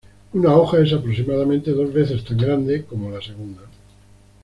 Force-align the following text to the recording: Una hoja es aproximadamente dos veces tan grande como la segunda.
Una 0.33 0.55
hoja 0.55 0.79
es 0.79 0.93
aproximadamente 0.93 1.69
dos 1.73 1.93
veces 1.93 2.23
tan 2.25 2.35
grande 2.37 2.85
como 2.85 3.11
la 3.11 3.21
segunda. 3.21 3.61